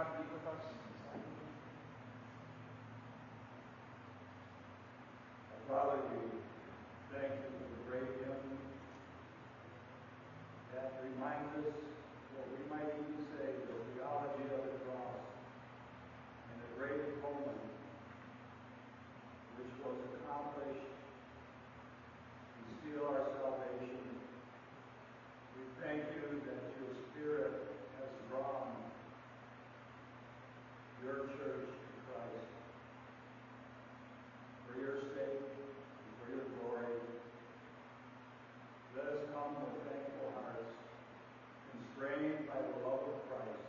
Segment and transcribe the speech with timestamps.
[0.00, 0.64] God be with us.
[5.68, 6.40] Father, we
[7.12, 8.56] thank you for the great hymn
[10.72, 11.76] that reminds us
[12.32, 15.20] what we might even say the theology of the cross
[16.48, 17.60] and the great atonement
[19.60, 20.96] which was accomplished
[22.56, 24.16] to seal our salvation.
[25.60, 27.68] We thank you that your Spirit
[28.00, 28.80] has drawn
[31.00, 32.52] your church to Christ
[34.68, 36.92] for your sake and for your glory.
[38.92, 40.68] Let us come with thankful hearts,
[41.72, 43.64] constrained by the love of Christ.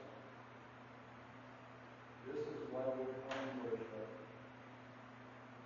[2.28, 4.12] This is why we come and worship,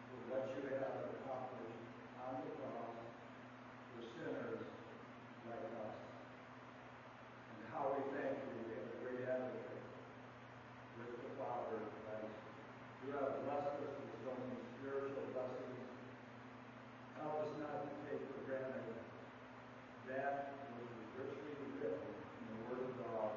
[0.06, 1.82] for what you have accomplished
[2.30, 2.94] on the cross
[3.90, 4.62] for sinners
[5.50, 5.98] like us.
[7.58, 9.82] And how we thank you we have a great advocate
[11.02, 12.40] with the Father Christ.
[13.06, 15.86] You have blessed us with so many spiritual blessings.
[17.20, 18.98] Help us not to take for granted
[20.10, 23.30] that which is richly written in the Word of God,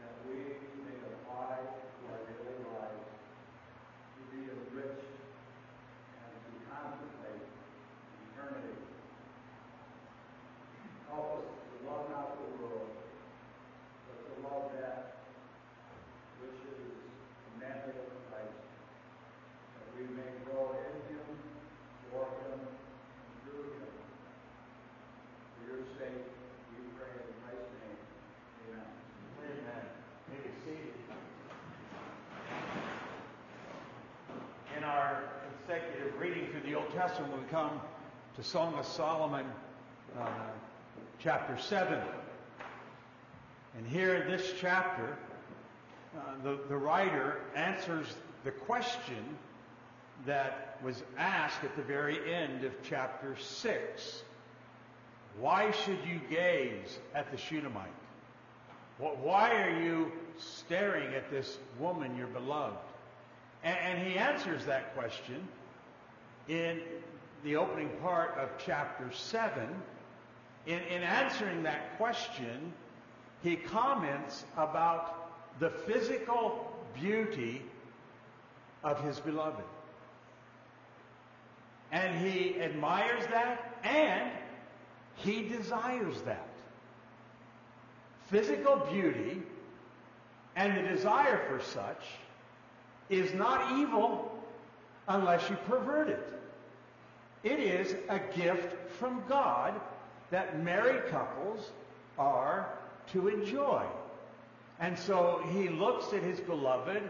[0.00, 0.56] that we
[0.88, 5.12] may apply to our daily lives to be enriched
[6.16, 7.44] and to contemplate
[8.32, 8.78] eternity.
[11.12, 12.88] Help us to love not the world,
[14.08, 15.20] but to love that
[16.40, 16.92] which is
[17.56, 18.60] commanded of Christ,
[19.72, 21.26] that we may grow in Him,
[22.12, 23.92] for Him, and through Him.
[25.56, 26.28] For your sake,
[26.76, 28.00] we pray in Christ's name.
[28.68, 28.88] Amen.
[29.48, 29.84] Amen.
[30.28, 30.94] May be seated.
[34.76, 36.52] In our consecutive reading
[37.16, 37.80] Testament, we come
[38.36, 39.46] to Song of Solomon,
[40.20, 40.28] uh,
[41.18, 41.98] chapter 7.
[43.78, 45.16] And here in this chapter,
[46.14, 48.06] uh, the, the writer answers
[48.44, 49.38] the question
[50.26, 54.22] that was asked at the very end of chapter 6.
[55.40, 57.88] Why should you gaze at the Shunammite?
[58.98, 62.76] Why are you staring at this woman, your beloved?
[63.64, 65.48] And he answers that question
[66.48, 66.80] in
[67.44, 69.68] the opening part of chapter 7.
[70.66, 72.72] In, in answering that question,
[73.42, 75.30] he comments about
[75.60, 77.62] the physical beauty
[78.82, 79.64] of his beloved.
[81.92, 84.30] And he admires that and
[85.16, 86.48] he desires that.
[88.28, 89.40] Physical beauty
[90.56, 92.02] and the desire for such
[93.08, 94.32] is not evil
[95.08, 96.32] unless you pervert it.
[97.44, 99.80] It is a gift from God
[100.30, 101.70] that married couples
[102.18, 102.68] are
[103.12, 103.84] to enjoy.
[104.80, 107.02] And so he looks at his beloved,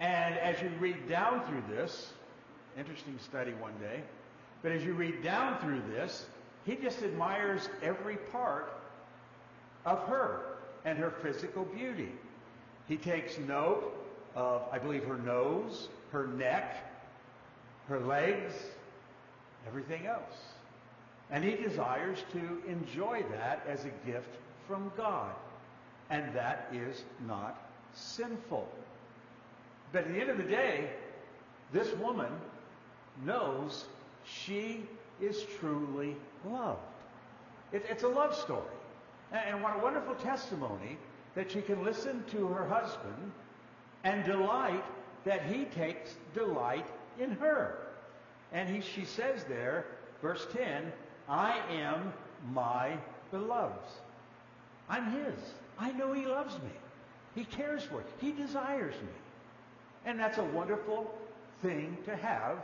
[0.00, 2.12] and as you read down through this,
[2.78, 4.02] interesting study one day,
[4.62, 6.26] but as you read down through this,
[6.64, 8.72] he just admires every part
[9.84, 12.10] of her and her physical beauty.
[12.88, 13.92] He takes note
[14.34, 16.87] of, I believe, her nose, her neck,
[17.88, 18.52] her legs,
[19.66, 20.36] everything else.
[21.30, 24.34] And he desires to enjoy that as a gift
[24.66, 25.32] from God.
[26.10, 28.66] And that is not sinful.
[29.92, 30.90] But at the end of the day,
[31.72, 32.32] this woman
[33.24, 33.86] knows
[34.24, 34.86] she
[35.20, 36.16] is truly
[36.46, 36.80] loved.
[37.72, 38.62] It, it's a love story.
[39.32, 40.98] And, and what a wonderful testimony
[41.34, 43.32] that she can listen to her husband
[44.04, 44.84] and delight
[45.24, 46.86] that he takes delight
[47.18, 47.78] in her.
[48.52, 49.86] And he, she says there,
[50.22, 50.92] verse 10,
[51.28, 52.12] I am
[52.52, 52.96] my
[53.30, 53.92] beloved's.
[54.88, 55.38] I'm his.
[55.78, 56.70] I know he loves me.
[57.34, 58.04] He cares for me.
[58.20, 59.12] He desires me.
[60.06, 61.12] And that's a wonderful
[61.62, 62.58] thing to have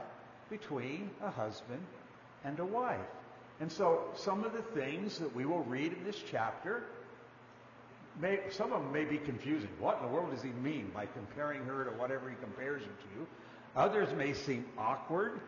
[0.50, 1.82] between a husband
[2.44, 3.00] and a wife.
[3.60, 6.84] And so some of the things that we will read in this chapter,
[8.20, 9.68] may, some of them may be confusing.
[9.78, 12.88] What in the world does he mean by comparing her to whatever he compares her
[12.88, 13.26] to?
[13.76, 15.40] Others may seem awkward,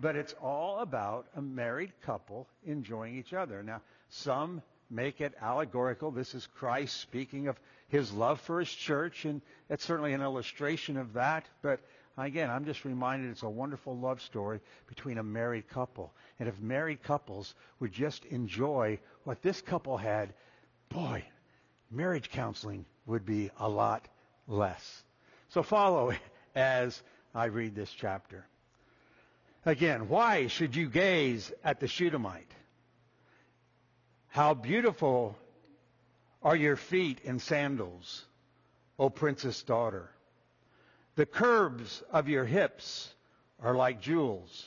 [0.00, 3.62] but it's all about a married couple enjoying each other.
[3.62, 6.10] Now, some make it allegorical.
[6.10, 10.96] This is Christ speaking of his love for his church, and it's certainly an illustration
[10.96, 11.46] of that.
[11.60, 11.80] But
[12.16, 16.14] again, I'm just reminded it's a wonderful love story between a married couple.
[16.38, 20.32] And if married couples would just enjoy what this couple had,
[20.88, 21.22] boy,
[21.90, 24.08] marriage counseling would be a lot
[24.48, 25.02] less.
[25.50, 26.12] So follow
[26.54, 27.02] as
[27.34, 28.46] I read this chapter.
[29.64, 32.50] Again, why should you gaze at the Shunammite?
[34.28, 35.36] How beautiful
[36.42, 38.24] are your feet in sandals,
[38.98, 40.10] O princess daughter.
[41.14, 43.12] The curves of your hips
[43.62, 44.66] are like jewels,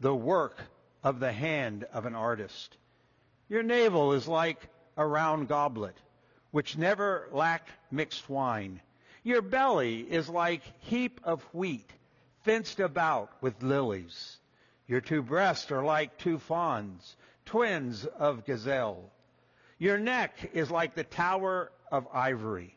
[0.00, 0.60] the work
[1.02, 2.76] of the hand of an artist.
[3.48, 5.96] Your navel is like a round goblet,
[6.50, 8.80] which never lack mixed wine.
[9.22, 11.90] Your belly is like heap of wheat,
[12.44, 14.38] fenced about with lilies.
[14.86, 19.10] Your two breasts are like two fawns, twins of gazelle.
[19.78, 22.76] Your neck is like the tower of ivory.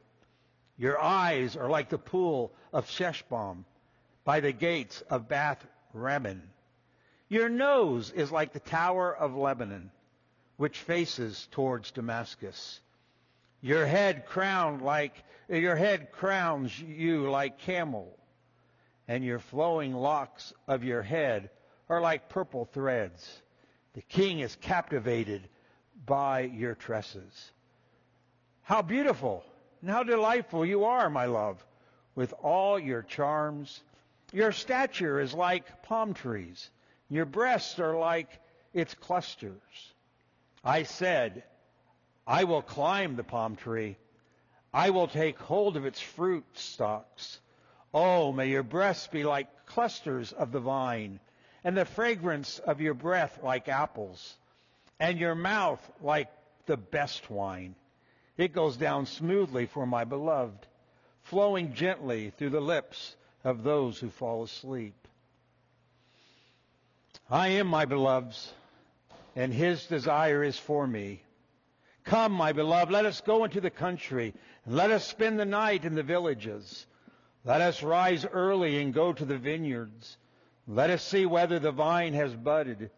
[0.78, 3.66] Your eyes are like the pool of Heshbon
[4.24, 6.42] by the gates of Bath Rabbim.
[7.30, 9.92] Your nose is like the tower of Lebanon,
[10.58, 12.82] which faces towards Damascus.
[13.62, 15.14] Your head crowned like
[15.48, 18.18] your head crowns you like camel,
[19.08, 21.50] and your flowing locks of your head
[21.90, 23.42] are like purple threads.
[23.94, 25.48] The king is captivated
[26.06, 27.52] by your tresses.
[28.64, 29.44] How beautiful
[29.82, 31.64] and how delightful you are, my love,
[32.16, 33.82] with all your charms.
[34.32, 36.70] Your stature is like palm trees.
[37.10, 38.30] Your breasts are like
[38.74, 39.52] its clusters.
[40.64, 41.44] I said,
[42.26, 43.98] I will climb the palm tree.
[44.74, 47.40] I will take hold of its fruit stalks.
[47.94, 51.20] Oh, may your breasts be like clusters of the vine,
[51.64, 54.38] and the fragrance of your breath like apples,
[55.00, 56.30] and your mouth like
[56.68, 57.76] the best wine.
[58.38, 60.66] It goes down smoothly for my beloved,
[61.24, 64.96] flowing gently through the lips of those who fall asleep.
[67.30, 68.54] I am my beloved's,
[69.36, 71.24] and his desire is for me.
[72.04, 74.34] Come, my beloved, let us go into the country,
[74.66, 76.86] and let us spend the night in the villages.
[77.46, 80.18] Let us rise early and go to the vineyards.
[80.68, 82.92] Let us see whether the vine has budded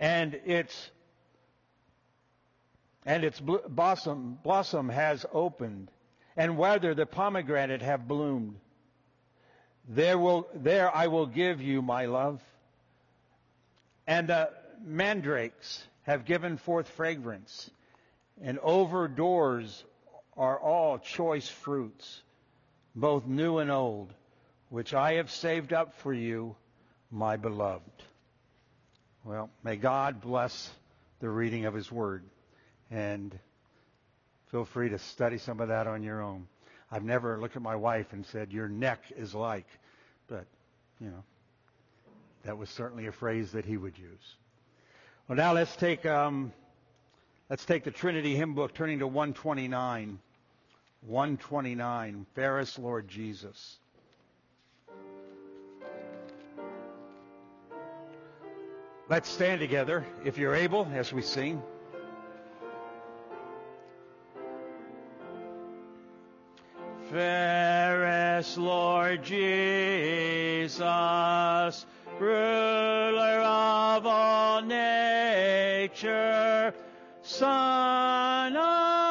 [0.00, 0.90] and its
[3.04, 5.90] and its blossom blossom has opened,
[6.36, 8.56] and whether the pomegranate have bloomed.
[9.88, 12.42] There will there I will give you my love.
[14.06, 14.50] And the
[14.84, 17.70] mandrakes have given forth fragrance,
[18.40, 19.84] and over doors
[20.38, 22.22] are all choice fruits,
[22.94, 24.14] both new and old,
[24.70, 26.56] which I have saved up for you,
[27.10, 27.82] my beloved.
[29.22, 30.70] Well, may God bless
[31.20, 32.24] the reading of his word.
[32.90, 33.38] And
[34.50, 36.48] feel free to study some of that on your own.
[36.90, 39.66] I've never looked at my wife and said, Your neck is like,
[40.26, 40.46] but,
[41.02, 41.22] you know,
[42.44, 44.36] that was certainly a phrase that he would use.
[45.28, 46.52] Well, now let's take, um,
[47.50, 50.18] let's take the Trinity hymn book, turning to 129.
[51.06, 53.76] 129, Fairest Lord Jesus.
[59.10, 61.62] Let's stand together, if you're able, as we sing.
[67.10, 70.78] Fairest Lord Jesus,
[72.20, 75.94] ruler of all nature,
[77.22, 79.07] Son of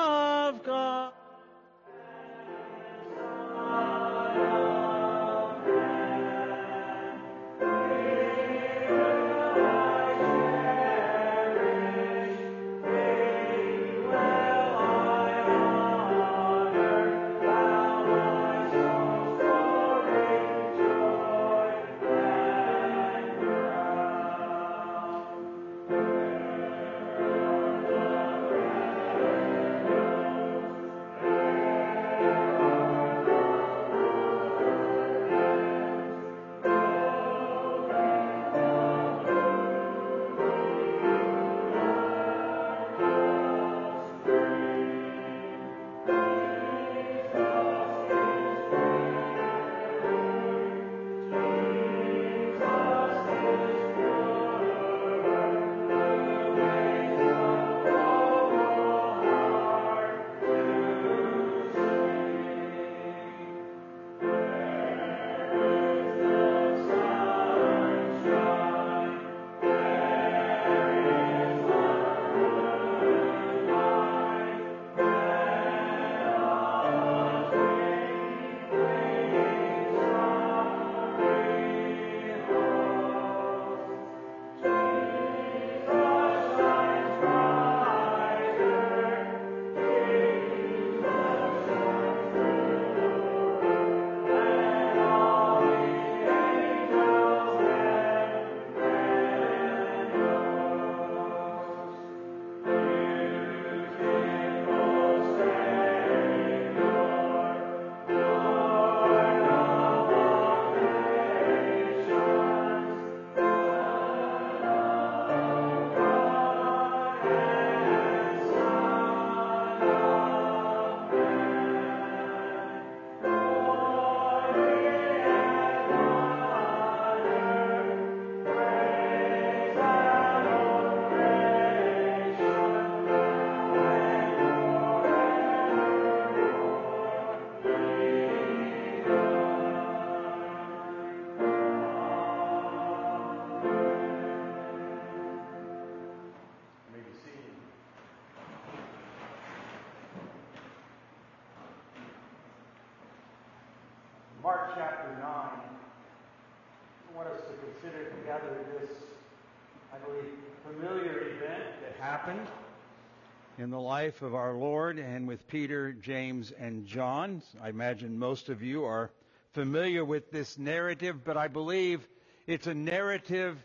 [163.67, 167.41] in the life of our Lord and with Peter, James, and John.
[167.61, 169.11] I imagine most of you are
[169.51, 172.07] familiar with this narrative, but I believe
[172.45, 173.61] it's a narrative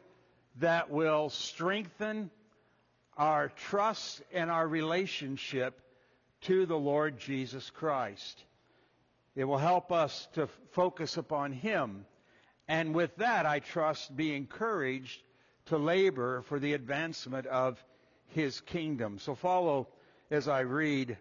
[0.59, 2.32] that will strengthen
[3.16, 5.80] our trust and our relationship
[6.40, 8.42] to the Lord Jesus Christ.
[9.37, 12.06] It will help us to focus upon Him.
[12.66, 15.23] And with that, I trust, be encouraged
[15.66, 17.80] to labor for the advancement of
[18.35, 19.19] His kingdom.
[19.19, 19.89] So follow
[20.31, 21.19] as I read,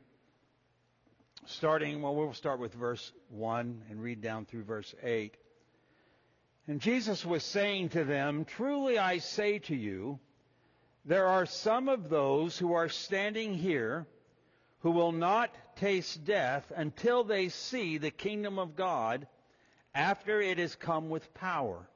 [1.46, 5.36] starting, well, we'll start with verse 1 and read down through verse 8.
[6.68, 10.20] And Jesus was saying to them, Truly I say to you,
[11.03, 14.06] there are some of those who are standing here
[14.80, 19.27] who will not taste death until they see the kingdom of God
[19.94, 21.88] after it has come with power.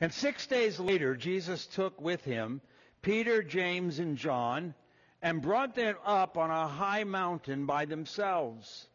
[0.00, 2.60] And six days later, Jesus took with him
[3.04, 4.74] Peter, James, and John
[5.20, 8.88] and brought them up on a high mountain by themselves.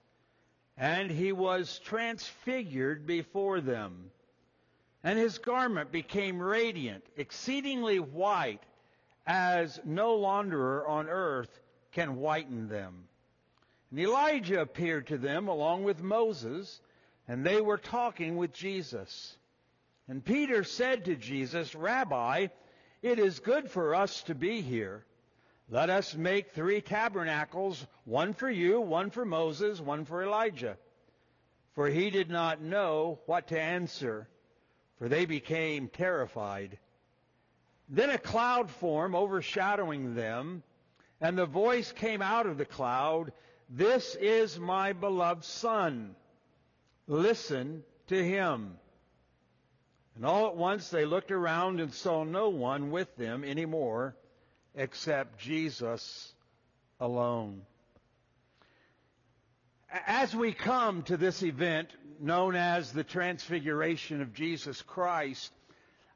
[0.75, 4.09] And he was transfigured before them.
[5.03, 8.63] And his garment became radiant, exceedingly white,
[9.27, 11.61] as no launderer on earth
[11.91, 13.07] can whiten them.
[13.91, 16.81] And Elijah appeared to them along with Moses,
[17.27, 19.37] and they were talking with Jesus.
[20.07, 22.47] And Peter said to Jesus, Rabbi,
[23.01, 25.05] it is good for us to be here.
[25.69, 30.77] Let us make three tabernacles, one for you, one for Moses, one for Elijah.
[31.75, 34.27] For he did not know what to answer,
[34.97, 36.77] for they became terrified.
[37.87, 40.63] Then a cloud formed overshadowing them,
[41.21, 43.31] and the voice came out of the cloud,
[43.69, 46.15] This is my beloved Son.
[47.07, 48.77] Listen to him.
[50.19, 54.17] And all at once they looked around and saw no one with them anymore
[54.75, 56.33] except Jesus
[56.99, 57.61] alone.
[60.05, 61.87] As we come to this event
[62.19, 65.53] known as the Transfiguration of Jesus Christ,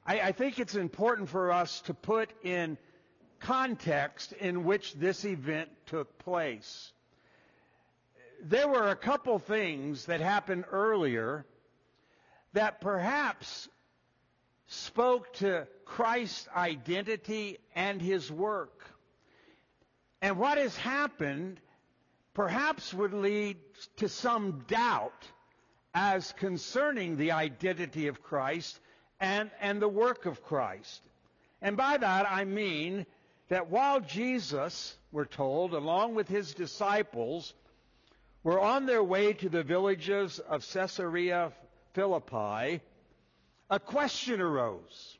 [0.05, 2.77] I, I think it's important for us to put in
[3.39, 6.91] context in which this event took place.
[8.43, 11.45] There were a couple things that happened earlier
[12.51, 13.69] that perhaps
[14.67, 18.83] spoke to Christ's identity and his work.
[20.21, 21.59] And what has happened
[22.33, 23.57] perhaps would lead
[23.97, 25.27] to some doubt
[25.93, 28.79] as concerning the identity of Christ
[29.19, 31.01] and, and the work of Christ.
[31.61, 33.05] And by that I mean
[33.49, 37.53] that while Jesus, we're told, along with his disciples,
[38.43, 41.51] were on their way to the villages of Caesarea
[41.93, 42.81] Philippi,
[43.69, 45.17] a question arose.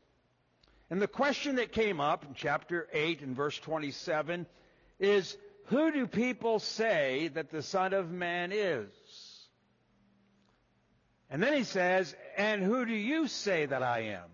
[0.90, 4.46] And the question that came up in chapter 8 and verse 27
[5.00, 5.36] is
[5.66, 8.90] Who do people say that the Son of Man is?
[11.30, 14.30] And then he says, And who do you say that I am?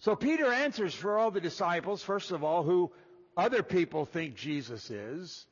[0.00, 2.90] So Peter answers for all the disciples, first of all, who
[3.36, 5.46] other people think Jesus is.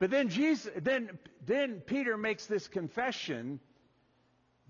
[0.00, 3.60] But then Jesus, then, then Peter makes this confession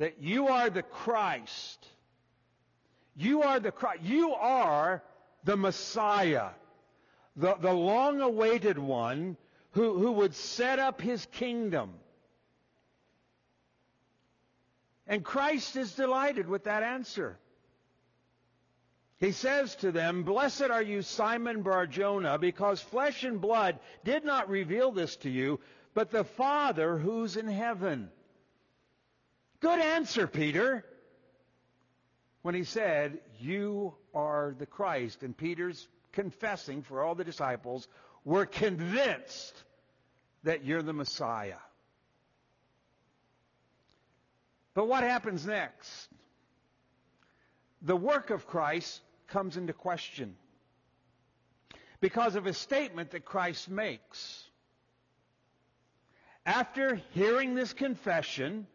[0.00, 1.86] that you are the Christ.
[3.14, 4.00] You are the Christ.
[4.02, 5.02] You are
[5.44, 6.48] the Messiah,
[7.36, 9.36] the, the long awaited one
[9.72, 11.90] who, who would set up his kingdom.
[15.06, 17.38] And Christ is delighted with that answer.
[19.18, 24.48] He says to them, Blessed are you, Simon Barjona, because flesh and blood did not
[24.48, 25.60] reveal this to you,
[25.92, 28.10] but the Father who's in heaven.
[29.60, 30.84] Good answer, Peter.
[32.42, 35.22] When he said, You are the Christ.
[35.22, 37.86] And Peter's confessing for all the disciples,
[38.24, 39.54] We're convinced
[40.44, 41.60] that you're the Messiah.
[44.72, 46.08] But what happens next?
[47.82, 50.36] The work of Christ comes into question
[52.00, 54.44] because of a statement that Christ makes.
[56.46, 58.66] After hearing this confession,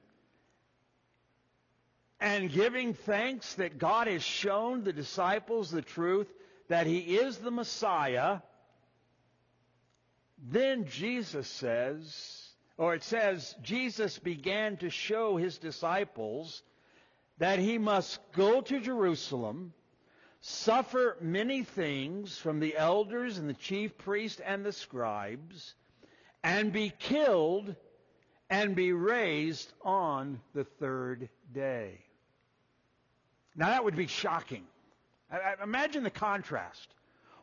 [2.25, 6.27] and giving thanks that God has shown the disciples the truth
[6.69, 8.39] that he is the Messiah,
[10.49, 16.63] then Jesus says, or it says, Jesus began to show his disciples
[17.37, 19.71] that he must go to Jerusalem,
[20.41, 25.75] suffer many things from the elders and the chief priests and the scribes,
[26.43, 27.75] and be killed
[28.49, 31.99] and be raised on the third day.
[33.55, 34.63] Now that would be shocking.
[35.63, 36.87] Imagine the contrast.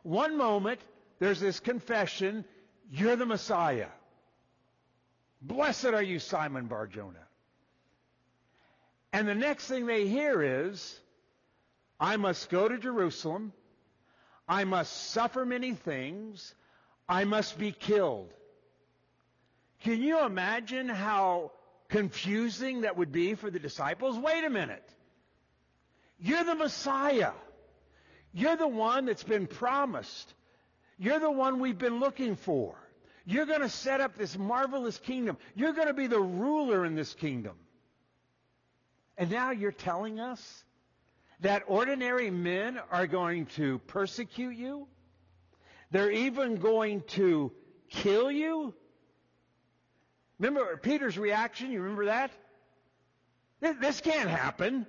[0.03, 0.79] One moment,
[1.19, 2.45] there's this confession,
[2.91, 3.87] you're the Messiah.
[5.41, 7.19] Blessed are you, Simon Barjona.
[9.11, 10.99] And the next thing they hear is,
[11.99, 13.53] I must go to Jerusalem.
[14.47, 16.53] I must suffer many things.
[17.07, 18.33] I must be killed.
[19.81, 21.51] Can you imagine how
[21.89, 24.17] confusing that would be for the disciples?
[24.17, 24.87] Wait a minute.
[26.23, 27.33] You're the Messiah.
[28.33, 30.33] You're the one that's been promised.
[30.97, 32.75] You're the one we've been looking for.
[33.25, 35.37] You're going to set up this marvelous kingdom.
[35.53, 37.57] You're going to be the ruler in this kingdom.
[39.17, 40.63] And now you're telling us
[41.41, 44.87] that ordinary men are going to persecute you?
[45.91, 47.51] They're even going to
[47.89, 48.73] kill you?
[50.39, 51.69] Remember Peter's reaction?
[51.69, 52.31] You remember that?
[53.59, 54.87] This can't happen.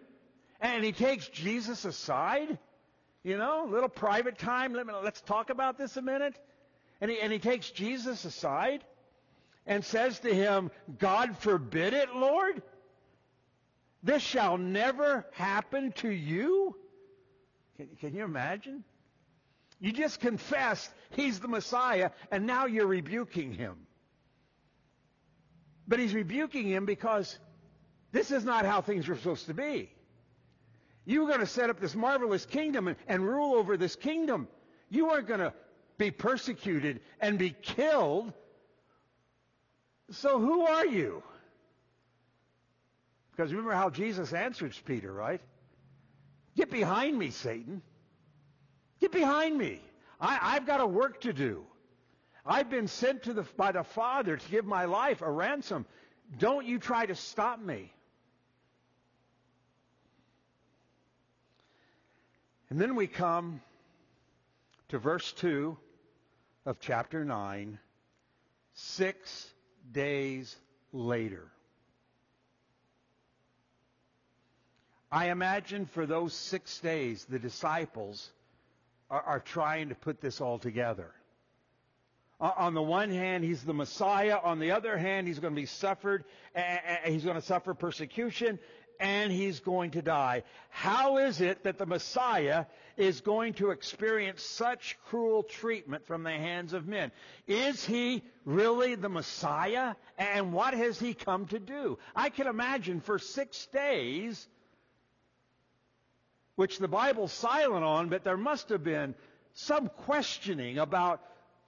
[0.60, 2.58] And he takes Jesus aside.
[3.22, 4.74] You know, a little private time.
[4.74, 6.38] Let me, let's talk about this a minute.
[7.00, 8.84] And he, and he takes Jesus aside
[9.66, 12.62] and says to him, God forbid it, Lord.
[14.02, 16.76] This shall never happen to you?
[17.78, 18.84] Can, can, you imagine?
[19.80, 23.74] You just confessed he's the Messiah, and now you're rebuking him.
[25.88, 27.38] But he's rebuking him because
[28.12, 29.90] this is not how things are supposed to be.
[31.04, 34.48] You were going to set up this marvelous kingdom and, and rule over this kingdom.
[34.88, 35.52] You weren't going to
[35.98, 38.32] be persecuted and be killed.
[40.10, 41.22] So who are you?
[43.30, 45.40] Because remember how Jesus answers Peter, right?
[46.56, 47.82] Get behind me, Satan.
[49.00, 49.80] Get behind me.
[50.20, 51.64] I, have got a work to do.
[52.46, 55.86] I've been sent to the, by the Father to give my life a ransom.
[56.38, 57.92] Don't you try to stop me.
[62.74, 63.60] And then we come
[64.88, 65.76] to verse 2
[66.66, 67.78] of chapter 9,
[68.72, 69.48] six
[69.92, 70.56] days
[70.92, 71.46] later.
[75.12, 78.32] I imagine for those six days, the disciples
[79.08, 81.12] are, are trying to put this all together.
[82.40, 84.38] On the one hand, he's the Messiah.
[84.42, 86.24] On the other hand, he's going to be suffered.
[87.04, 88.58] He's going to suffer persecution
[89.00, 90.42] and he's going to die.
[90.70, 96.30] How is it that the Messiah is going to experience such cruel treatment from the
[96.30, 97.10] hands of men?
[97.46, 99.94] Is he really the Messiah?
[100.18, 101.98] And what has he come to do?
[102.14, 104.46] I can imagine for six days,
[106.56, 109.14] which the Bible's silent on, but there must have been
[109.54, 111.20] some questioning about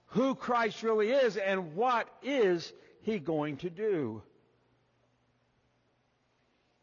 [0.07, 4.21] who Christ really is and what is he going to do.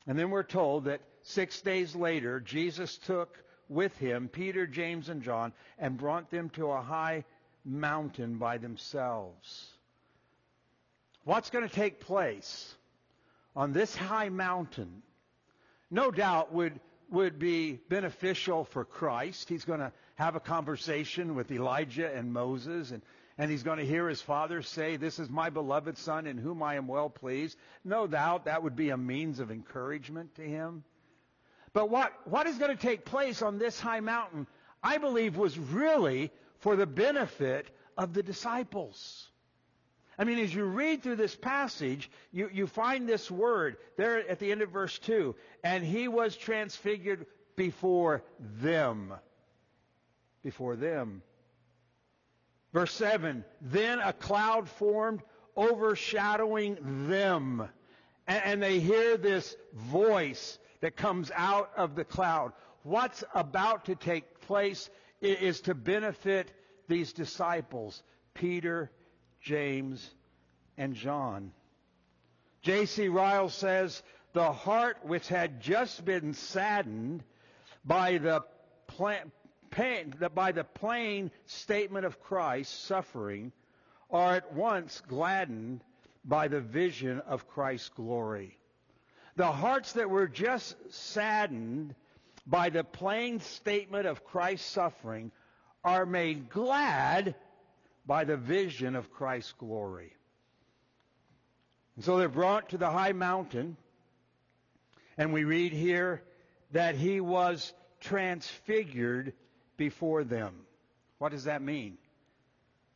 [0.06, 5.22] And then we're told that six days later, Jesus took with him Peter, James, and
[5.22, 7.24] John and brought them to a high
[7.64, 9.68] mountain by themselves.
[11.24, 12.74] What's going to take place
[13.56, 15.02] on this high mountain,
[15.90, 16.78] no doubt would,
[17.10, 19.48] would be beneficial for Christ.
[19.48, 23.00] He's going to have a conversation with Elijah and Moses and
[23.36, 26.62] and he's going to hear his father say, This is my beloved son in whom
[26.62, 27.58] I am well pleased.
[27.84, 30.84] No doubt that would be a means of encouragement to him.
[31.72, 34.46] But what, what is going to take place on this high mountain,
[34.82, 37.68] I believe, was really for the benefit
[37.98, 39.28] of the disciples.
[40.16, 44.38] I mean, as you read through this passage, you, you find this word there at
[44.38, 49.12] the end of verse 2 and he was transfigured before them.
[50.42, 51.22] Before them.
[52.74, 55.22] Verse 7 Then a cloud formed
[55.56, 56.76] overshadowing
[57.08, 57.66] them.
[58.26, 62.52] And, they hear this voice that comes out of the cloud.
[62.82, 66.52] What's about to take place is to benefit
[66.88, 68.90] these disciples Peter,
[69.40, 70.10] James,
[70.76, 71.52] and John.
[72.62, 73.08] J.C.
[73.08, 77.22] Ryle says, The heart which had just been saddened
[77.84, 78.42] by the
[79.74, 83.52] pain, by the plain statement of Christ's suffering
[84.10, 85.82] are at once gladdened
[86.24, 88.56] by the vision of Christ's glory.
[89.36, 91.94] The hearts that were just saddened
[92.46, 95.32] by the plain statement of Christ's suffering
[95.82, 97.34] are made glad
[98.06, 100.14] by the vision of Christ's glory.
[101.96, 103.76] And so they're brought to the high mountain,
[105.18, 106.22] and we read here
[106.72, 109.32] that he was transfigured
[109.76, 110.54] before them.
[111.18, 111.98] What does that mean?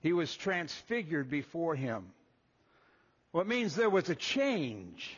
[0.01, 2.07] He was transfigured before him.
[3.33, 5.17] Well, means there was a change,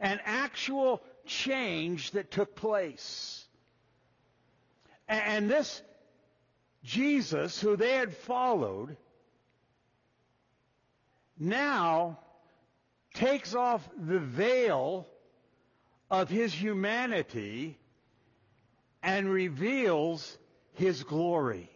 [0.00, 3.46] an actual change that took place.
[5.08, 5.82] And this
[6.84, 8.96] Jesus, who they had followed,
[11.38, 12.18] now
[13.14, 15.06] takes off the veil
[16.10, 17.78] of his humanity
[19.02, 20.38] and reveals
[20.78, 21.68] his glory.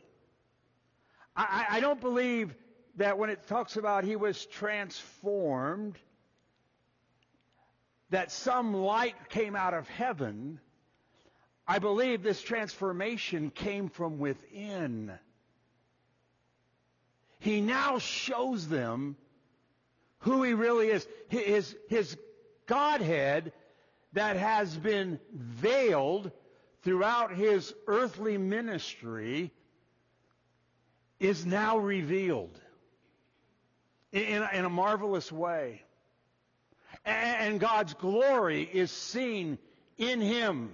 [1.34, 2.54] I, I, don't believe
[2.96, 5.98] that when it talks about he was transformed,
[8.10, 10.60] that some light came out of heaven.
[11.66, 15.12] I believe this transformation came from within.
[17.40, 19.16] He now shows them
[20.20, 21.08] who he really is.
[21.28, 22.16] His, his
[22.66, 23.52] Godhead
[24.12, 26.30] that has been veiled
[26.82, 29.52] throughout his earthly ministry
[31.20, 32.58] is now revealed
[34.12, 35.82] in, in a marvelous way.
[37.04, 39.58] And God's glory is seen
[39.98, 40.70] in him.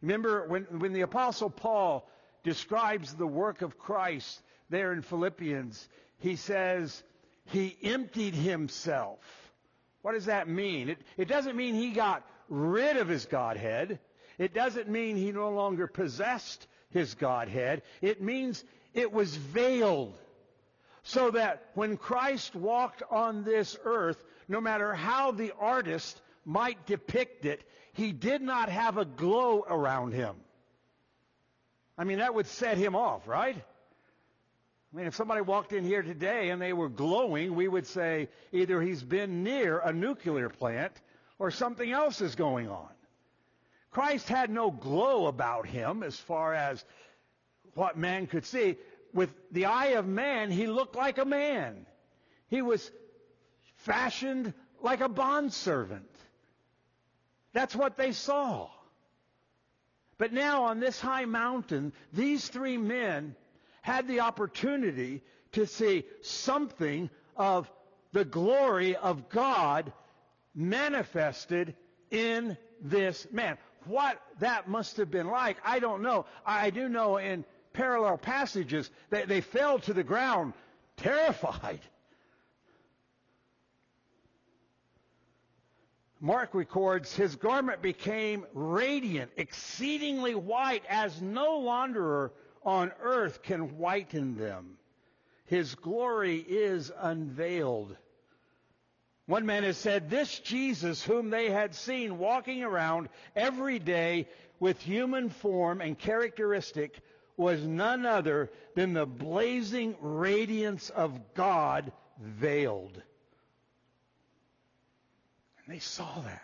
[0.00, 2.08] Remember when, when the Apostle Paul
[2.42, 7.02] describes the work of Christ there in Philippians, he says,
[7.46, 9.18] He emptied himself.
[10.02, 10.90] What does that mean?
[10.90, 13.98] It, it doesn't mean he got rid of his Godhead.
[14.38, 17.82] It doesn't mean he no longer possessed his Godhead.
[18.00, 20.14] It means it was veiled.
[21.02, 27.44] So that when Christ walked on this earth, no matter how the artist might depict
[27.44, 30.34] it, he did not have a glow around him.
[31.96, 33.56] I mean, that would set him off, right?
[33.56, 38.28] I mean, if somebody walked in here today and they were glowing, we would say
[38.52, 40.92] either he's been near a nuclear plant
[41.38, 42.88] or something else is going on.
[43.94, 46.84] Christ had no glow about him as far as
[47.74, 48.76] what man could see.
[49.12, 51.86] With the eye of man, he looked like a man.
[52.48, 52.90] He was
[53.76, 54.52] fashioned
[54.82, 56.10] like a bondservant.
[57.52, 58.68] That's what they saw.
[60.18, 63.36] But now on this high mountain, these three men
[63.80, 67.70] had the opportunity to see something of
[68.12, 69.92] the glory of God
[70.52, 71.76] manifested
[72.10, 73.56] in this man.
[73.86, 76.26] What that must have been like, I don't know.
[76.46, 80.54] I do know in parallel passages that they fell to the ground
[80.96, 81.80] terrified.
[86.20, 92.30] Mark records, his garment became radiant, exceedingly white, as no launderer
[92.64, 94.78] on earth can whiten them.
[95.44, 97.94] His glory is unveiled.
[99.26, 104.28] One man has said, This Jesus, whom they had seen walking around every day
[104.60, 107.00] with human form and characteristic,
[107.36, 113.02] was none other than the blazing radiance of God veiled.
[115.64, 116.40] And they saw that.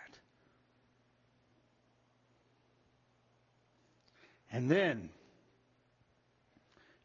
[4.51, 5.09] And then,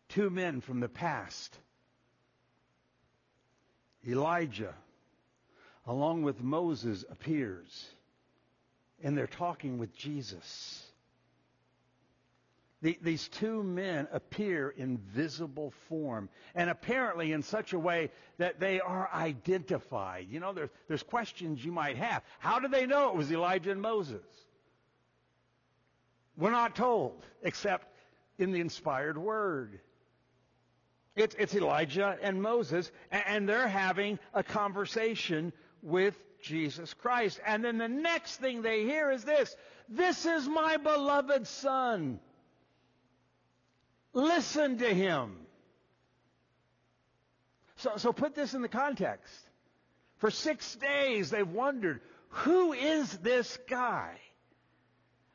[0.09, 1.57] two men from the past,
[4.09, 4.75] Elijah,
[5.87, 7.87] along with Moses, appears.
[9.03, 10.83] And they're talking with Jesus.
[12.83, 18.61] The, these two men appear in visible form, and apparently in such a way that
[18.61, 20.27] they are identified.
[20.31, 22.23] You know, there's, there's questions you might have.
[22.39, 24.25] How do they know it was Elijah and Moses?
[26.37, 27.89] We're not told, except
[28.39, 29.81] in the inspired word.
[31.15, 37.41] It's, it's Elijah and Moses, and, and they're having a conversation with Jesus Christ.
[37.47, 39.57] And then the next thing they hear is this
[39.89, 42.21] This is my beloved Son
[44.17, 45.37] Listen to him.
[47.77, 49.31] So, so put this in the context.
[50.17, 54.19] For six days they've wondered, who is this guy?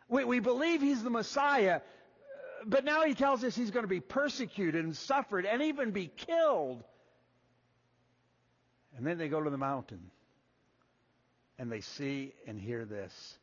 [0.10, 1.82] We, we believe he's the Messiah,
[2.66, 6.08] but now he tells us he's going to be persecuted and suffered and even be
[6.08, 6.84] killed.
[8.98, 10.10] And then they go to the mountain
[11.62, 13.38] and they see and hear this.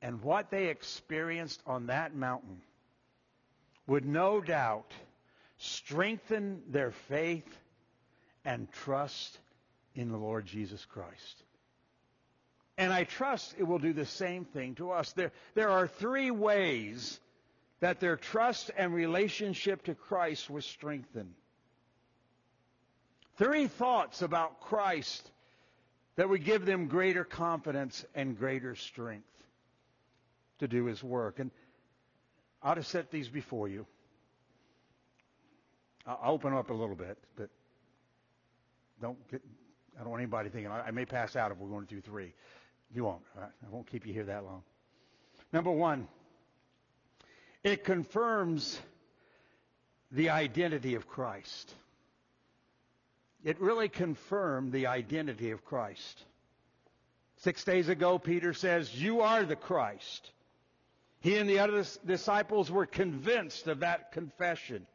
[0.00, 2.62] And what they experienced on that mountain
[3.86, 4.90] would no doubt
[5.58, 7.58] strengthen their faith
[8.46, 9.38] and trust
[9.94, 11.42] in the Lord Jesus Christ.
[12.78, 15.12] And I trust it will do the same thing to us.
[15.12, 17.20] There, there are three ways
[17.80, 21.34] that their trust and relationship to Christ was strengthened.
[23.36, 25.30] Three thoughts about Christ
[26.20, 29.24] that would give them greater confidence and greater strength
[30.58, 31.38] to do his work.
[31.38, 31.50] And
[32.62, 33.86] I'll just set these before you.
[36.06, 37.48] I'll open up a little bit, but
[39.00, 39.40] don't get,
[39.98, 42.02] I don't want anybody thinking I, I may pass out if we're going to do
[42.02, 42.34] three.
[42.94, 43.22] You won't.
[43.40, 44.62] I won't keep you here that long.
[45.54, 46.06] Number one,
[47.64, 48.78] it confirms
[50.12, 51.74] the identity of Christ.
[53.44, 56.24] It really confirmed the identity of Christ.
[57.36, 60.30] Six days ago, Peter says, You are the Christ.
[61.20, 64.86] He and the other disciples were convinced of that confession.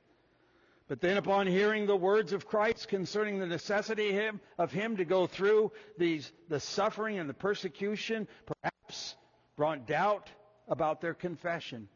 [0.88, 4.30] But then, upon hearing the words of Christ concerning the necessity
[4.60, 9.16] of him to go through these, the suffering and the persecution, perhaps
[9.56, 10.30] brought doubt
[10.68, 11.90] about their confession.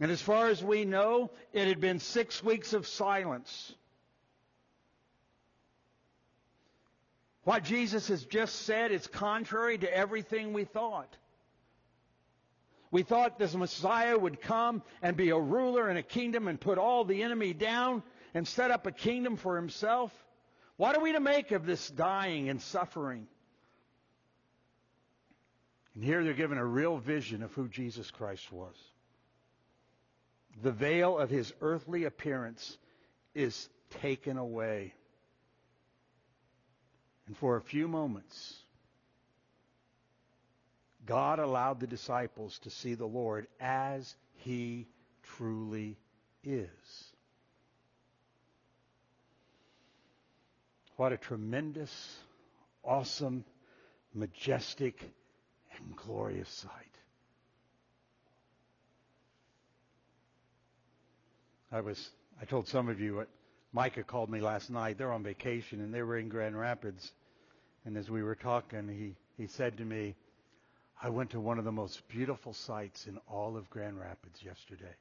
[0.00, 3.72] And as far as we know, it had been six weeks of silence.
[7.44, 11.14] What Jesus has just said is contrary to everything we thought.
[12.90, 16.78] We thought this Messiah would come and be a ruler in a kingdom and put
[16.78, 18.02] all the enemy down
[18.34, 20.12] and set up a kingdom for himself.
[20.76, 23.26] What are we to make of this dying and suffering?
[25.94, 28.76] And here they're given a real vision of who Jesus Christ was.
[30.62, 32.78] The veil of his earthly appearance
[33.34, 33.68] is
[34.00, 34.94] taken away.
[37.26, 38.58] And for a few moments,
[41.06, 44.86] God allowed the disciples to see the Lord as he
[45.22, 45.96] truly
[46.42, 46.68] is.
[50.96, 52.18] What a tremendous,
[52.82, 53.44] awesome,
[54.14, 55.02] majestic,
[55.76, 56.70] and glorious sight.
[61.72, 62.10] I was
[62.40, 63.26] I told some of you
[63.74, 64.96] Micah called me last night.
[64.96, 67.12] They're on vacation and they were in Grand Rapids.
[67.84, 70.14] And as we were talking, he, he said to me,
[71.02, 74.94] I went to one of the most beautiful sites in all of Grand Rapids yesterday.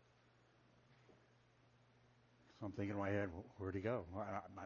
[2.60, 4.06] So I'm thinking in my head, where'd he go?
[4.12, 4.64] Well, I,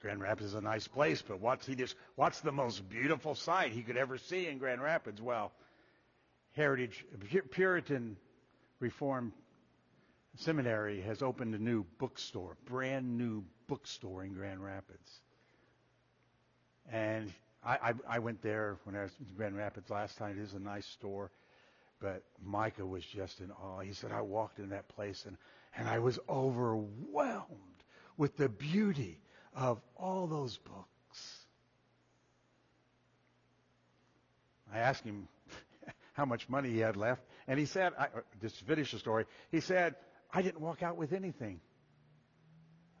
[0.00, 3.72] Grand Rapids is a nice place, but what's he just, what's the most beautiful sight
[3.72, 5.20] he could ever see in Grand Rapids?
[5.20, 5.52] Well,
[6.56, 7.04] Heritage,
[7.50, 8.16] Puritan
[8.80, 9.32] Reformed
[10.36, 15.20] Seminary has opened a new bookstore, brand new bookstore in Grand Rapids.
[16.90, 17.32] And
[17.64, 20.38] I, I, I went there when I was in Grand Rapids last time.
[20.38, 21.30] It is a nice store.
[22.00, 23.80] But Micah was just in awe.
[23.80, 25.36] He said, I walked in that place and,
[25.76, 27.46] and I was overwhelmed
[28.16, 29.20] with the beauty
[29.54, 31.38] of all those books.
[34.72, 35.28] I asked him
[36.14, 38.08] how much money he had left, and he said, I,
[38.40, 39.94] just to finish the story, he said,
[40.32, 41.60] I didn't walk out with anything.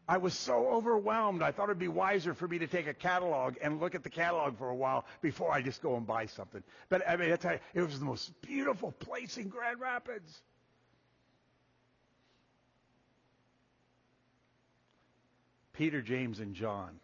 [0.08, 1.42] I was so overwhelmed.
[1.42, 4.10] I thought it'd be wiser for me to take a catalog and look at the
[4.10, 6.62] catalog for a while before I just go and buy something.
[6.88, 10.42] But I mean, it was the most beautiful place in Grand Rapids.
[15.72, 17.00] Peter, James, and John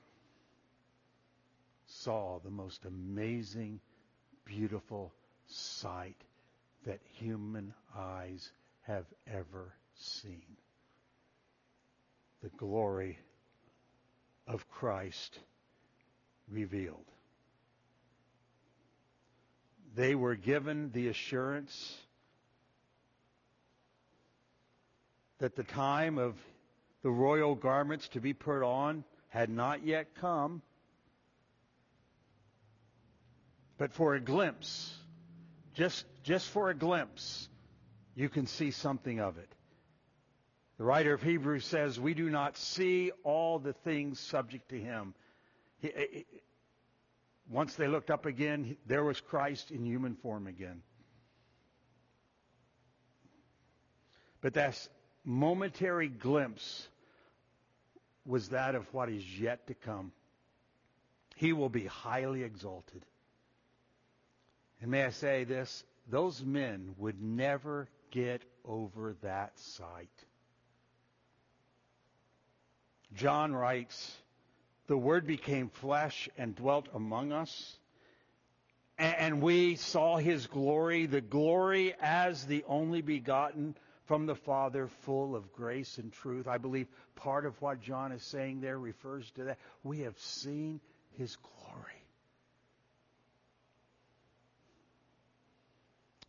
[1.87, 3.81] saw the most amazing,
[4.45, 5.15] beautiful
[5.47, 6.21] sight
[6.85, 8.51] that human eyes
[8.83, 10.43] have ever seen
[12.43, 13.19] the glory
[14.47, 15.39] of Christ
[16.49, 17.05] revealed.
[19.95, 21.97] They were given the assurance
[25.39, 26.35] that the time of
[27.03, 30.63] the royal garments to be put on had not yet come,
[33.77, 34.93] but for a glimpse,
[35.75, 37.49] just, just for a glimpse,
[38.15, 39.49] you can see something of it.
[40.79, 45.15] The writer of Hebrews says, We do not see all the things subject to him.
[45.81, 46.27] He, he,
[47.51, 50.83] once they looked up again, there was Christ in human form again.
[54.41, 54.89] But that
[55.25, 56.87] momentary glimpse
[58.25, 60.13] was that of what is yet to come.
[61.35, 63.05] He will be highly exalted.
[64.81, 65.83] And may I say this?
[66.09, 70.09] Those men would never get over that sight.
[73.15, 74.17] John writes,
[74.87, 77.79] The Word became flesh and dwelt among us,
[78.99, 85.37] and we saw his glory, the glory as the only begotten from the Father, full
[85.37, 86.49] of grace and truth.
[86.49, 89.59] I believe part of what John is saying there refers to that.
[89.85, 91.99] We have seen his glory.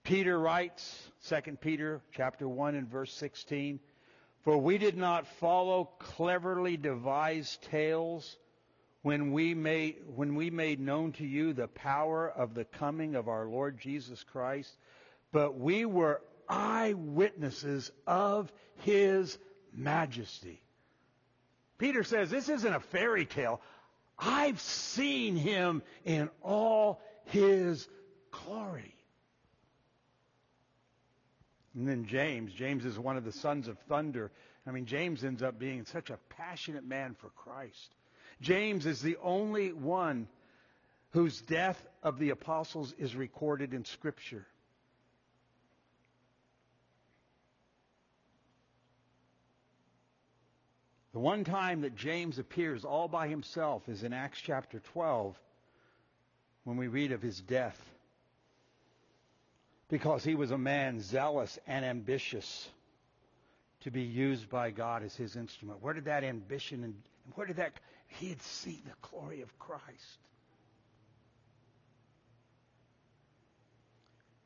[0.04, 3.80] Peter writes, 2 Peter chapter 1 and verse 16,
[4.44, 8.38] for we did not follow cleverly devised tales
[9.02, 13.28] when we made, when we made known to you the power of the coming of
[13.28, 14.76] our Lord Jesus Christ,
[15.32, 19.38] but we were eyewitnesses of his
[19.74, 20.62] majesty.
[21.78, 23.62] Peter says this isn't a fairy tale.
[24.18, 27.88] I've seen him in all his
[28.32, 28.99] glory.
[31.76, 32.54] And then James.
[32.54, 34.32] James is one of the sons of thunder.
[34.66, 37.92] I mean, James ends up being such a passionate man for Christ.
[38.42, 40.28] James is the only one
[41.12, 44.46] whose death of the apostles is recorded in Scripture.
[51.12, 55.38] The one time that James appears all by himself is in Acts chapter 12
[56.64, 57.78] when we read of his death.
[59.90, 62.70] Because he was a man zealous and ambitious
[63.82, 65.82] to be used by God as his instrument.
[65.82, 66.96] Where did that ambition and
[67.36, 67.74] where did that
[68.10, 69.84] he had seen the glory of Christ.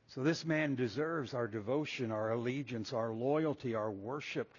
[0.07, 4.53] So this man deserves our devotion, our allegiance, our loyalty, our worship.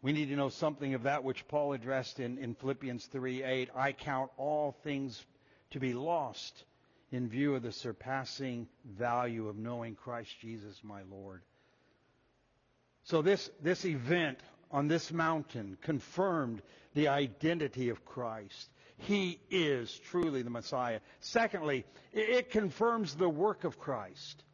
[0.00, 3.70] We need to know something of that which Paul addressed in, in Philippians 3 8.
[3.74, 5.22] I count all things
[5.76, 6.64] to be lost
[7.12, 11.42] in view of the surpassing value of knowing Christ Jesus my Lord.
[13.04, 14.38] So this, this event
[14.70, 16.62] on this mountain confirmed
[16.94, 18.70] the identity of Christ.
[18.96, 21.00] He is truly the Messiah.
[21.20, 21.84] Secondly,
[22.14, 24.44] it confirms the work of Christ.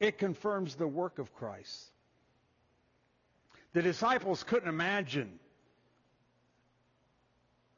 [0.00, 1.92] It confirms the work of Christ.
[3.74, 5.38] The disciples couldn't imagine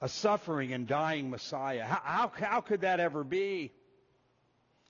[0.00, 1.84] a suffering and dying Messiah.
[1.84, 3.72] How, how, how, could that ever be?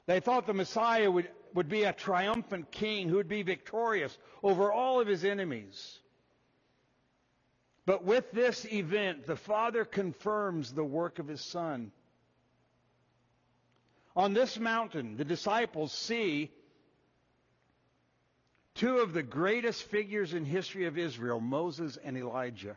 [0.07, 4.73] They thought the Messiah would, would be a triumphant king who would be victorious over
[4.73, 5.99] all of his enemies.
[7.87, 11.91] But with this event, the Father confirms the work of his Son.
[14.15, 16.51] On this mountain, the disciples see
[18.75, 22.77] two of the greatest figures in history of Israel, Moses and Elijah.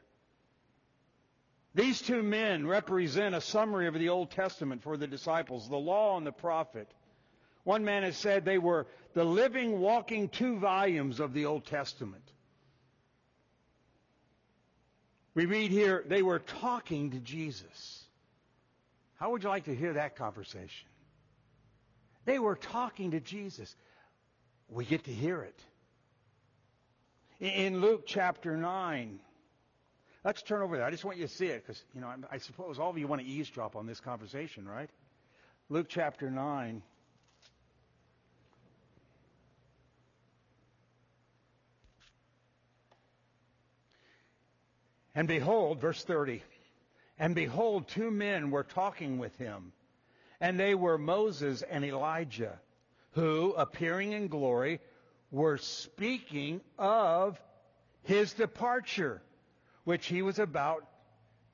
[1.74, 6.18] These two men represent a summary of the Old Testament for the disciples, the law
[6.18, 6.92] and the prophet.
[7.64, 12.24] One man has said they were the living, walking two volumes of the Old Testament.
[15.34, 18.04] We read here, they were talking to Jesus.
[19.16, 20.90] How would you like to hear that conversation?
[22.26, 23.74] They were talking to Jesus.
[24.68, 25.60] We get to hear it.
[27.40, 29.20] In Luke chapter 9,
[30.24, 30.86] let's turn over there.
[30.86, 33.08] I just want you to see it because, you know, I suppose all of you
[33.08, 34.90] want to eavesdrop on this conversation, right?
[35.70, 36.82] Luke chapter 9.
[45.14, 46.42] And behold, verse 30,
[47.20, 49.74] and behold, two men were talking with him,
[50.40, 52.58] and they were Moses and Elijah,
[53.12, 54.80] who, appearing in glory,
[55.30, 57.40] were speaking of
[58.04, 59.22] his departure,
[59.84, 60.86] which he was about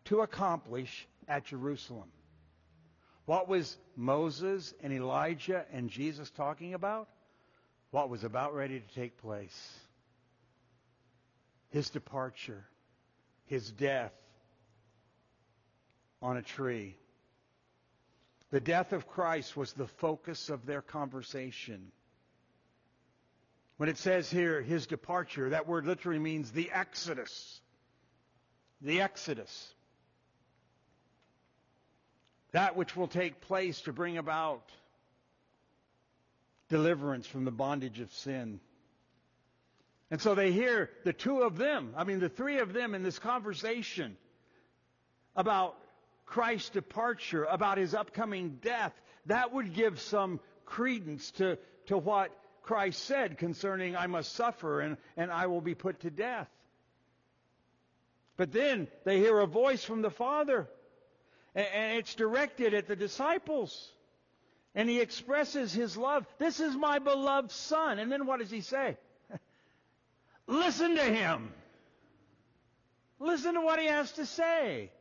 [0.06, 2.10] to accomplish at Jerusalem.
[3.26, 7.10] What was Moses and Elijah and Jesus talking about?
[7.92, 9.80] What was about ready to take place?
[11.70, 12.66] His departure
[13.48, 14.14] his death
[16.22, 16.96] on a tree.
[18.52, 21.92] The death of Christ was the focus of their conversation.
[23.78, 27.62] When it says here, his departure, that word literally means the exodus.
[28.82, 29.74] The exodus.
[32.52, 34.64] That which will take place to bring about
[36.70, 38.60] deliverance from the bondage of sin.
[40.10, 43.04] And so they hear the two of them, I mean, the three of them in
[43.04, 44.16] this conversation
[45.36, 45.78] about
[46.26, 48.94] Christ's departure, about his upcoming death.
[49.26, 51.58] That would give some credence to,
[51.88, 52.32] to what
[52.64, 56.50] Christ said concerning, I must suffer and, and I will be put to death.
[58.38, 60.68] But then they hear a voice from the Father,
[61.56, 63.92] and, it's directed at the disciples.
[64.76, 66.28] And he expresses his love.
[66.38, 67.98] This is my beloved Son.
[67.98, 68.96] And then what does he say?
[70.48, 71.52] Listen to him.
[73.20, 74.92] Listen to what he has to say.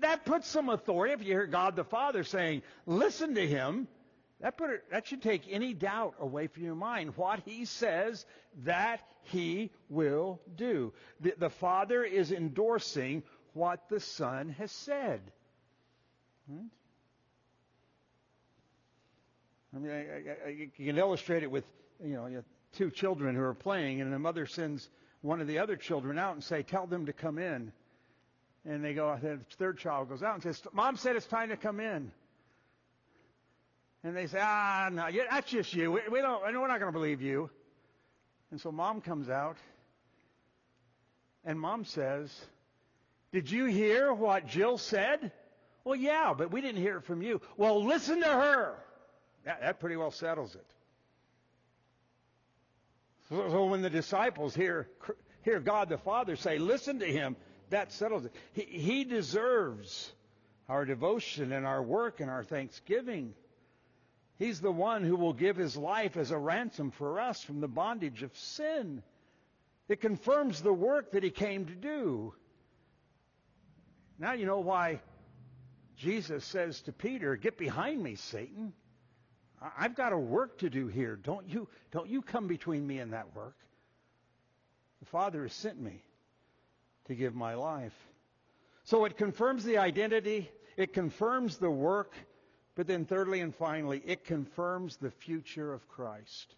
[0.00, 1.14] That puts some authority.
[1.14, 3.88] If you hear God the Father saying, listen to him,
[4.40, 4.58] that,
[4.90, 7.16] that should take any doubt away from your mind.
[7.16, 8.24] What he says,
[8.64, 10.92] that he will do.
[11.20, 13.22] The, the Father is endorsing
[13.52, 15.20] what the Son has said.
[16.48, 16.70] Right?
[19.74, 21.64] I mean, I, I, I, you can illustrate it with,
[22.02, 24.88] you know, two children who are playing, and the mother sends
[25.20, 27.72] one of the other children out and say, "Tell them to come in."
[28.64, 29.16] And they go.
[29.20, 32.10] The third child goes out and says, "Mom said it's time to come in."
[34.04, 35.92] And they say, "Ah, no, that's just you.
[35.92, 36.42] We, we don't.
[36.42, 37.50] We're not going to believe you."
[38.50, 39.56] And so mom comes out,
[41.44, 42.34] And mom says,
[43.32, 45.32] Did you hear what Jill said?
[45.84, 47.40] Well, yeah, but we didn't hear it from you.
[47.56, 48.74] Well, listen to her.
[49.44, 50.66] That, that pretty well settles it.
[53.28, 54.88] So, so when the disciples hear,
[55.42, 57.36] hear God the Father say, Listen to him,
[57.70, 58.34] that settles it.
[58.52, 60.10] He, he deserves
[60.68, 63.34] our devotion and our work and our thanksgiving.
[64.38, 67.68] He's the one who will give his life as a ransom for us from the
[67.68, 69.02] bondage of sin.
[69.88, 72.34] It confirms the work that he came to do.
[74.18, 75.00] Now you know why
[75.96, 78.72] Jesus says to Peter, Get behind me, Satan.
[79.76, 81.16] I've got a work to do here.
[81.16, 83.56] Don't you, don't you come between me and that work.
[85.00, 86.02] The Father has sent me
[87.06, 87.94] to give my life.
[88.84, 92.14] So it confirms the identity, it confirms the work,
[92.78, 96.54] but then thirdly and finally, it confirms the future of Christ.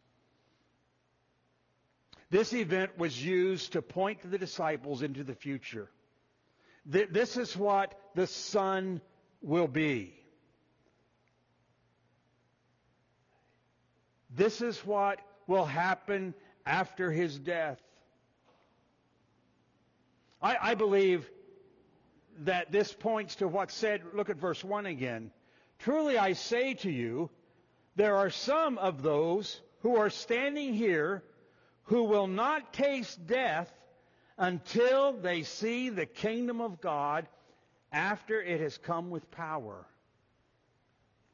[2.29, 5.89] This event was used to point the disciples into the future.
[6.85, 9.01] This is what the Son
[9.41, 10.13] will be.
[14.29, 16.35] This is what will happen
[16.67, 17.81] after his death.
[20.43, 21.31] I, I, believe
[22.41, 24.03] that this points to what's said.
[24.13, 25.31] Look at verse 1 again.
[25.81, 27.31] Truly I say to you,
[27.97, 31.23] there are some of those who are standing here
[31.85, 33.71] who will not taste death
[34.37, 37.27] until they see the kingdom of God
[37.93, 39.87] after it has come with power.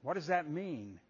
[0.02, 1.00] What does that mean?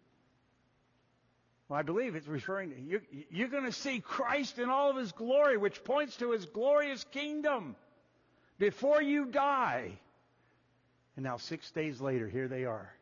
[1.69, 3.01] Well, I believe it's referring to you.
[3.29, 7.03] You're going to see Christ in all of his glory, which points to his glorious
[7.03, 7.75] kingdom
[8.57, 9.91] before you die.
[11.15, 12.96] And now, six days later, here they are.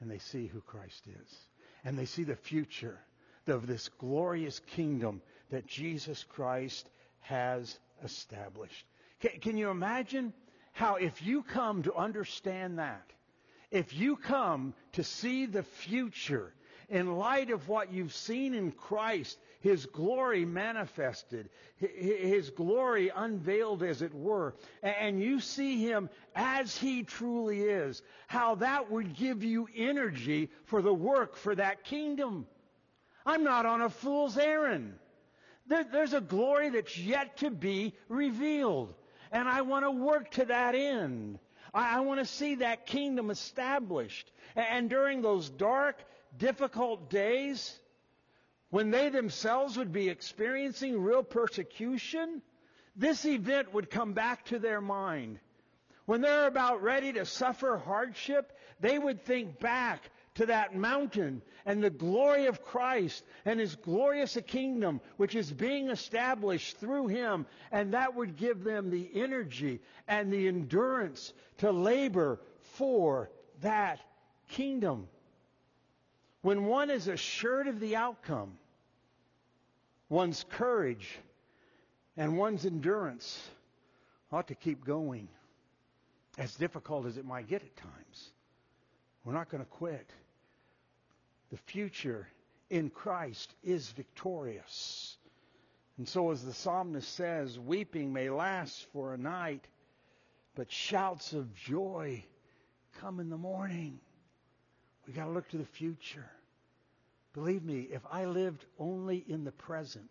[0.00, 1.36] And they see who Christ is.
[1.84, 2.98] And they see the future
[3.46, 6.88] of this glorious kingdom that Jesus Christ
[7.20, 8.86] has established.
[9.20, 10.32] Can, can you imagine
[10.72, 13.10] how, if you come to understand that,
[13.70, 16.52] if you come to see the future
[16.88, 24.00] in light of what you've seen in Christ, His glory manifested, His glory unveiled as
[24.02, 29.68] it were, and you see Him as He truly is, how that would give you
[29.76, 32.46] energy for the work for that kingdom.
[33.26, 34.94] I'm not on a fool's errand.
[35.66, 38.94] there's a glory that's yet to be revealed.
[39.30, 41.38] And I want to work to that end.
[41.74, 44.32] I, want to see that kingdom established.
[44.56, 46.02] and during those dark,
[46.38, 47.78] difficult days,
[48.70, 52.42] when they themselves would be experiencing real persecution,
[52.96, 55.38] this event would come back to their mind.
[56.06, 61.82] When they're about ready to suffer hardship, they would think back to that mountain and
[61.82, 67.92] the glory of Christ and his glorious kingdom which is being established through him and
[67.92, 73.30] that would give them the energy and the endurance to labor for
[73.60, 74.00] that
[74.48, 75.08] kingdom.
[76.42, 78.58] When one is assured of the outcome,
[80.08, 81.18] one's courage
[82.16, 83.40] and one's endurance
[84.30, 85.28] ought to keep going,
[86.36, 88.30] as difficult as it might get at times.
[89.24, 90.10] We're not going to quit.
[91.50, 92.28] The future
[92.70, 95.16] in Christ is victorious.
[95.96, 99.66] And so, as the psalmist says, weeping may last for a night,
[100.54, 102.24] but shouts of joy
[103.00, 103.98] come in the morning.
[105.08, 106.26] We got to look to the future.
[107.32, 110.10] Believe me, if I lived only in the present,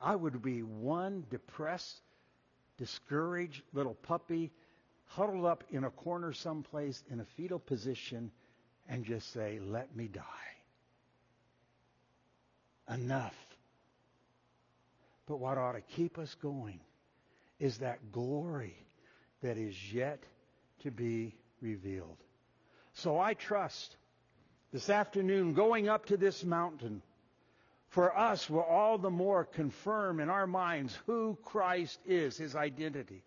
[0.00, 2.00] I would be one depressed,
[2.78, 4.50] discouraged little puppy
[5.04, 8.30] huddled up in a corner someplace in a fetal position
[8.88, 10.22] and just say, Let me die.
[12.94, 13.36] Enough.
[15.26, 16.80] But what ought to keep us going
[17.60, 18.74] is that glory
[19.42, 20.24] that is yet
[20.82, 22.16] to be revealed.
[22.94, 23.96] So I trust
[24.72, 27.02] this afternoon going up to this mountain
[27.88, 33.22] for us will all the more confirm in our minds who Christ is, his identity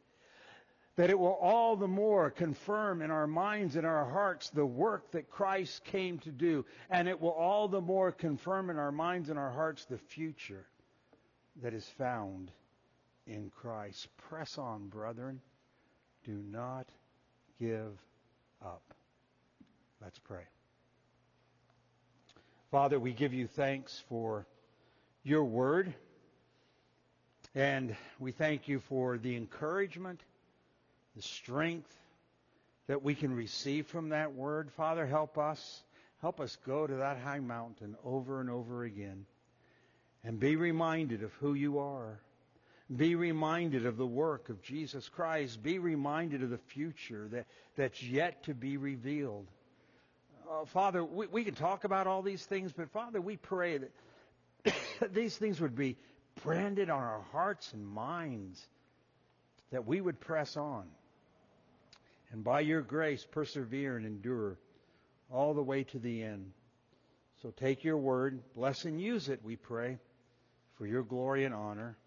[0.95, 5.11] that it will all the more confirm in our minds and our hearts the work
[5.11, 6.65] that Christ came to do.
[6.89, 10.65] And it will all the more confirm in our minds and our hearts the future
[11.61, 12.51] that is found
[13.27, 14.07] in Christ.
[14.29, 15.41] Press on, brethren.
[16.23, 16.87] Do not
[17.59, 17.99] give
[18.63, 18.93] up.
[20.05, 20.43] Let's pray.
[22.69, 24.45] Father, we give you thanks for
[25.23, 25.95] your word.
[27.55, 30.21] And we thank you for the encouragement
[31.15, 31.91] the strength
[32.85, 34.69] that we can receive from that word.
[34.77, 35.81] Father, help us.
[36.21, 39.25] Help us go to that high mountain over and over again
[40.23, 42.19] and be reminded of who you are.
[42.95, 45.63] Be reminded of the work of Jesus Christ.
[45.63, 49.47] Be reminded of the future that, that's yet to be revealed.
[50.49, 55.13] Uh, Father, we, we can talk about all these things, but Father, we pray that
[55.13, 55.97] these things would be
[56.43, 58.63] branded on our hearts and minds,
[59.71, 60.85] that we would press on.
[62.31, 64.57] And by your grace, persevere and endure
[65.31, 66.51] all the way to the end.
[67.41, 69.97] So take your word, bless and use it, we pray,
[70.77, 71.97] for your glory and honor.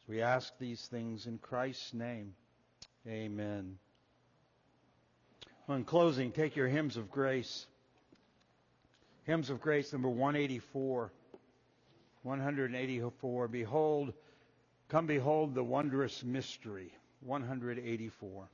[0.00, 2.34] So we ask these things in Christ's name.
[3.06, 3.78] Amen.
[5.68, 7.66] In closing, take your hymns of grace.
[9.24, 11.10] Hymns of grace number 184.
[12.22, 13.48] 184.
[13.48, 14.12] Behold,
[14.88, 16.92] come behold the wondrous mystery.
[17.20, 18.48] 184.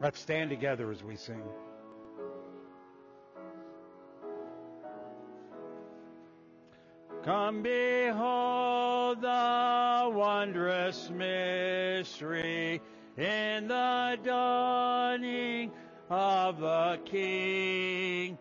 [0.00, 1.42] Let's stand together as we sing.
[7.24, 12.80] Come behold the wondrous mystery
[13.16, 15.70] in the dawning
[16.10, 18.38] of the King.